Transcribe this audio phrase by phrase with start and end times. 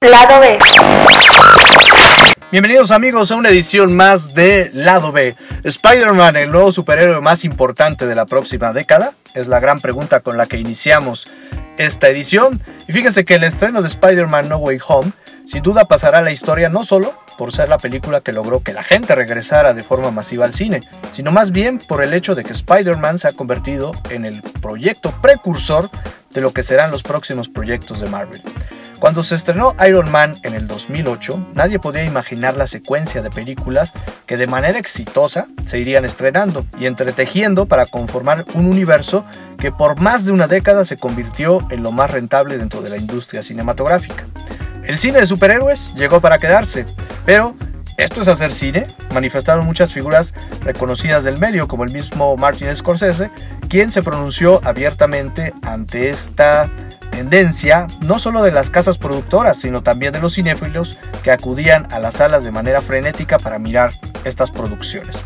[0.00, 0.58] Lado B.
[2.52, 5.34] Bienvenidos amigos a una edición más de Lado B.
[5.64, 9.14] ¿Spider-Man el nuevo superhéroe más importante de la próxima década?
[9.34, 11.28] Es la gran pregunta con la que iniciamos
[11.78, 12.60] esta edición.
[12.88, 15.12] Y fíjense que el estreno de Spider-Man No Way Home
[15.46, 18.72] sin duda pasará a la historia no solo por ser la película que logró que
[18.72, 20.80] la gente regresara de forma masiva al cine,
[21.12, 25.12] sino más bien por el hecho de que Spider-Man se ha convertido en el proyecto
[25.22, 25.90] precursor
[26.32, 28.42] de lo que serán los próximos proyectos de Marvel.
[28.98, 33.92] Cuando se estrenó Iron Man en el 2008, nadie podía imaginar la secuencia de películas
[34.26, 39.26] que de manera exitosa se irían estrenando y entretejiendo para conformar un universo
[39.58, 42.96] que por más de una década se convirtió en lo más rentable dentro de la
[42.96, 44.24] industria cinematográfica.
[44.86, 46.86] El cine de superhéroes llegó para quedarse,
[47.24, 47.56] pero
[47.96, 48.86] ¿esto es hacer cine?
[49.12, 53.30] Manifestaron muchas figuras reconocidas del medio, como el mismo Martin Scorsese,
[53.68, 56.70] quien se pronunció abiertamente ante esta
[57.10, 61.98] tendencia no solo de las casas productoras, sino también de los cinéfilos que acudían a
[61.98, 63.92] las salas de manera frenética para mirar
[64.24, 65.24] estas producciones.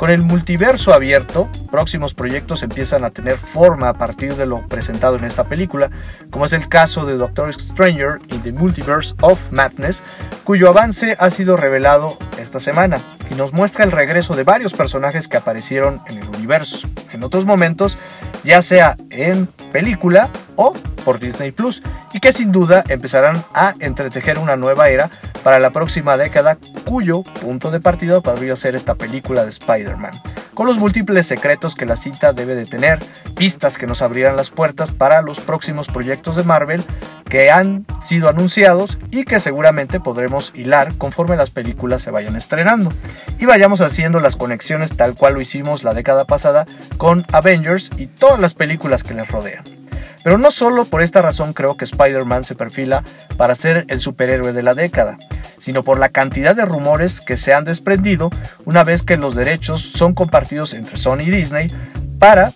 [0.00, 5.16] Con el multiverso abierto, próximos proyectos empiezan a tener forma a partir de lo presentado
[5.16, 5.90] en esta película,
[6.30, 10.02] como es el caso de Doctor Stranger in the Multiverse of Madness,
[10.44, 12.98] cuyo avance ha sido revelado esta semana
[13.30, 16.88] y nos muestra el regreso de varios personajes que aparecieron en el universo.
[17.12, 17.98] En otros momentos,
[18.42, 24.38] ya sea en película o por Disney Plus, y que sin duda empezarán a entretejer
[24.38, 25.10] una nueva era
[25.42, 30.12] para la próxima década, cuyo punto de partida podría ser esta película de Spider-Man,
[30.54, 32.98] con los múltiples secretos que la cinta debe de tener,
[33.36, 36.84] pistas que nos abrirán las puertas para los próximos proyectos de Marvel
[37.30, 42.90] que han sido anunciados y que seguramente podremos hilar conforme las películas se vayan estrenando
[43.38, 46.66] y vayamos haciendo las conexiones tal cual lo hicimos la década pasada
[46.98, 49.79] con Avengers y todas las películas que les rodean.
[50.22, 53.02] Pero no solo por esta razón creo que Spider-Man se perfila
[53.36, 55.18] para ser el superhéroe de la década,
[55.58, 58.30] sino por la cantidad de rumores que se han desprendido
[58.64, 61.70] una vez que los derechos son compartidos entre Sony y Disney
[62.18, 62.52] para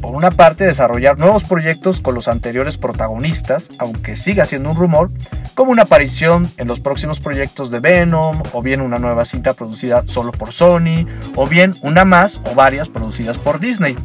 [0.00, 5.10] por una parte, desarrollar nuevos proyectos con los anteriores protagonistas, aunque siga siendo un rumor,
[5.54, 10.04] como una aparición en los próximos proyectos de Venom, o bien una nueva cinta producida
[10.06, 13.96] solo por Sony, o bien una más o varias producidas por Disney.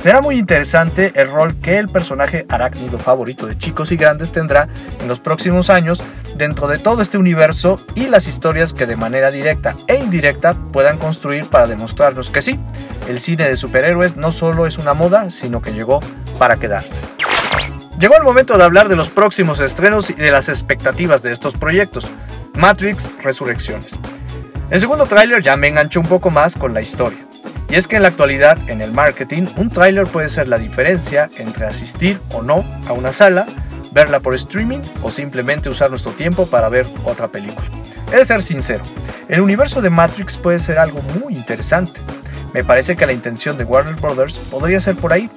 [0.00, 4.66] Será muy interesante el rol que el personaje arácnido favorito de chicos y grandes tendrá
[4.98, 6.02] en los próximos años
[6.36, 10.96] dentro de todo este universo y las historias que de manera directa e indirecta puedan
[10.96, 12.58] construir para demostrarnos que sí,
[13.10, 16.00] el cine de superhéroes no solo es una moda, sino que llegó
[16.38, 17.04] para quedarse.
[17.98, 21.52] Llegó el momento de hablar de los próximos estrenos y de las expectativas de estos
[21.52, 22.06] proyectos.
[22.54, 23.98] Matrix Resurrecciones.
[24.70, 27.29] El segundo tráiler ya me enganchó un poco más con la historia.
[27.70, 31.30] Y es que en la actualidad, en el marketing, un tráiler puede ser la diferencia
[31.38, 33.46] entre asistir o no a una sala,
[33.92, 37.68] verla por streaming o simplemente usar nuestro tiempo para ver otra película.
[38.12, 38.82] He de ser sincero,
[39.28, 42.00] el universo de Matrix puede ser algo muy interesante.
[42.52, 45.30] Me parece que la intención de Warner Brothers podría ser por ahí.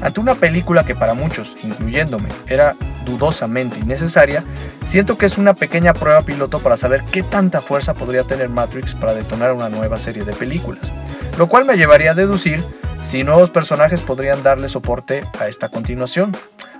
[0.00, 4.44] Ante una película que para muchos, incluyéndome, era dudosamente innecesaria,
[4.86, 8.94] siento que es una pequeña prueba piloto para saber qué tanta fuerza podría tener Matrix
[8.94, 10.92] para detonar una nueva serie de películas
[11.36, 12.64] lo cual me llevaría a deducir
[13.00, 16.32] si nuevos personajes podrían darle soporte a esta continuación.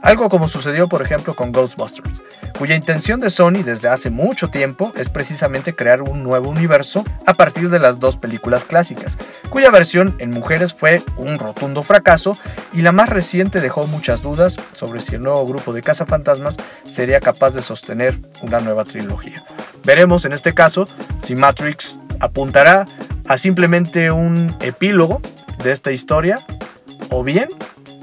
[0.03, 2.23] Algo como sucedió por ejemplo con Ghostbusters,
[2.59, 7.35] cuya intención de Sony desde hace mucho tiempo es precisamente crear un nuevo universo a
[7.35, 9.19] partir de las dos películas clásicas,
[9.51, 12.37] cuya versión en mujeres fue un rotundo fracaso
[12.73, 16.57] y la más reciente dejó muchas dudas sobre si el nuevo grupo de cazafantasmas
[16.87, 19.45] sería capaz de sostener una nueva trilogía.
[19.85, 20.89] Veremos en este caso
[21.23, 22.87] si Matrix apuntará
[23.31, 25.23] a simplemente un epílogo
[25.63, 26.41] de esta historia
[27.11, 27.49] o bien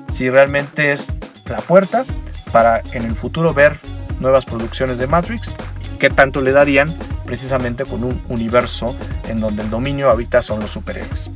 [0.09, 1.13] si realmente es
[1.47, 2.05] la puerta
[2.53, 3.77] para en el futuro ver
[4.21, 5.53] nuevas producciones de Matrix
[5.93, 8.95] y qué tanto le darían precisamente con un universo
[9.27, 11.29] en donde el dominio habita son los superhéroes.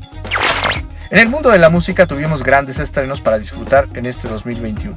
[1.10, 4.96] En el mundo de la música tuvimos grandes estrenos para disfrutar en este 2021,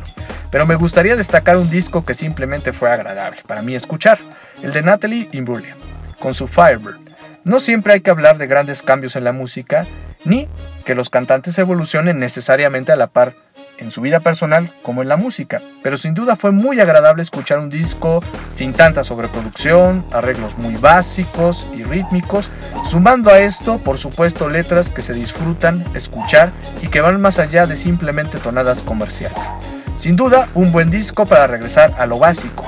[0.53, 4.21] pero me gustaría destacar un disco que simplemente fue agradable para mí escuchar,
[4.63, 5.75] el de Natalie Imbruglia,
[6.21, 7.04] con su Firebird,
[7.45, 9.87] no siempre hay que hablar de grandes cambios en la música,
[10.25, 10.49] ni
[10.85, 13.35] que los cantantes evolucionen necesariamente a la par
[13.79, 17.59] en su vida personal como en la música, pero sin duda fue muy agradable escuchar
[17.59, 22.51] un disco sin tanta sobreproducción, arreglos muy básicos y rítmicos,
[22.87, 26.53] sumando a esto, por supuesto, letras que se disfrutan escuchar
[26.83, 29.51] y que van más allá de simplemente tonadas comerciales.
[29.97, 32.65] Sin duda, un buen disco para regresar a lo básico.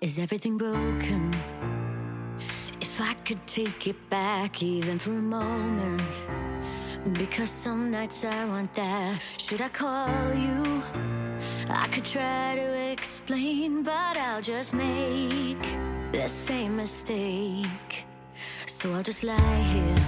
[0.00, 1.33] If I
[3.24, 6.22] could take it back even for a moment.
[7.14, 9.22] Because some nights I want that.
[9.38, 10.82] Should I call you?
[11.70, 15.62] I could try to explain, but I'll just make
[16.12, 18.04] the same mistake.
[18.66, 20.00] So I'll just lie here,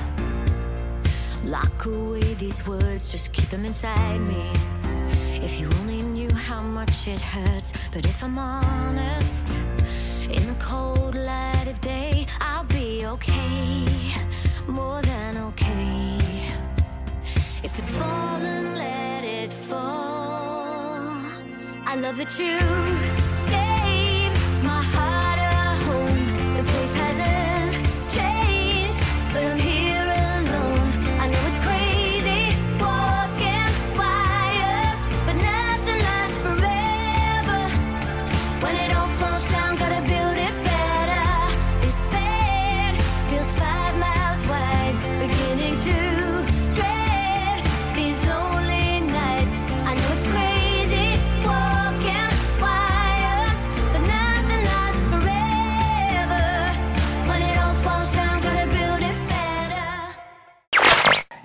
[1.45, 4.45] lock away these words, just keep them inside me.
[5.43, 9.49] If you only knew how much it hurts, but if I'm honest,
[10.29, 12.76] in the cold light of day, I'll be
[13.07, 13.85] okay,
[14.67, 16.19] more than okay.
[17.63, 21.17] If it's fallen, let it fall.
[21.85, 23.26] I love that you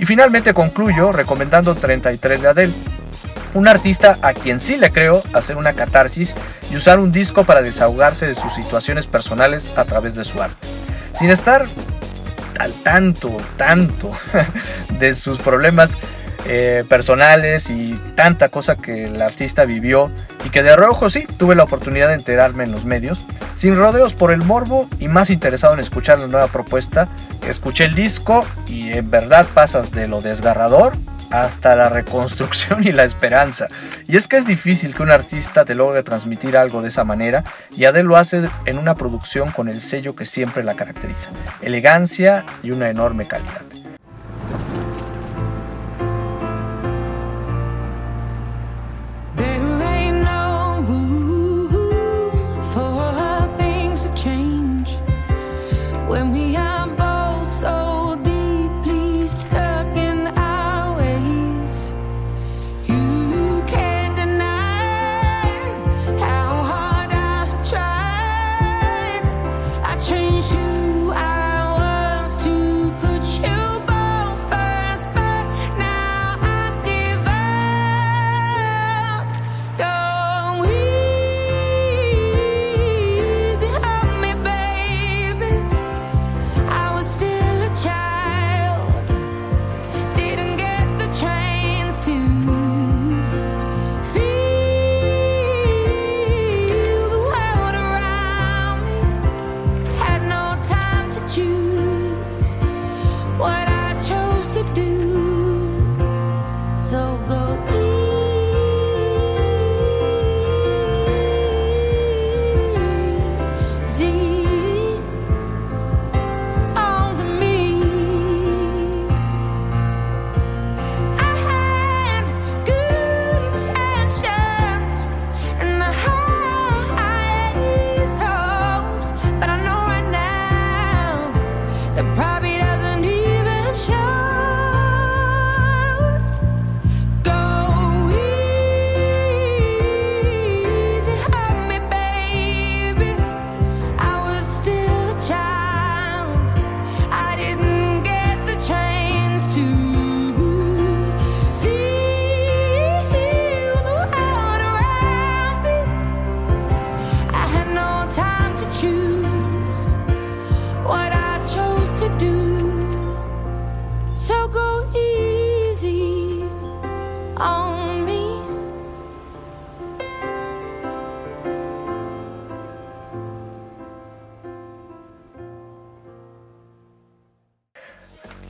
[0.02, 2.74] Y finalmente concluyo recomendando 33 de Adele,
[3.54, 6.34] un artista a quien sí le creo hacer una catarsis
[6.72, 10.68] y usar un disco para desahogarse de sus situaciones personales a través de su arte,
[11.14, 11.68] sin estar
[12.58, 14.12] al tanto, tanto
[15.00, 15.92] de sus problemas
[16.46, 20.12] eh, personales y tanta cosa que el artista vivió
[20.46, 24.14] y que de rojo sí tuve la oportunidad de enterarme en los medios, sin rodeos
[24.14, 27.08] por el morbo y más interesado en escuchar la nueva propuesta,
[27.48, 30.94] escuché el disco y en verdad pasas de lo desgarrador
[31.32, 33.68] hasta la reconstrucción y la esperanza.
[34.08, 37.44] Y es que es difícil que un artista te logre transmitir algo de esa manera
[37.76, 42.46] y Adele lo hace en una producción con el sello que siempre la caracteriza, elegancia
[42.62, 43.81] y una enorme calidad.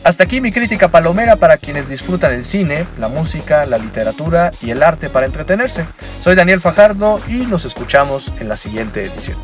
[0.03, 4.72] Hasta aquí mi crítica palomera para quienes disfrutan el cine, la música, la literatura y
[4.72, 5.86] el arte para entretenerse.
[6.24, 9.38] Soy Daniel Fajardo y nos escuchamos en la siguiente edición.